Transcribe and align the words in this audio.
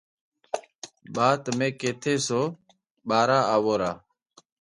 ٻا 1.13 1.27
تمي 1.43 1.69
ڪيٿئہ 1.79 2.13
سو۔ 2.27 2.41
ٻارا 3.07 3.39
آوو 3.55 3.73
را۔ 3.81 3.91